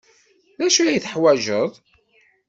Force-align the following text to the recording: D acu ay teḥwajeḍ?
D 0.57 0.59
acu 0.65 0.81
ay 0.83 0.99
teḥwajeḍ? 0.99 1.71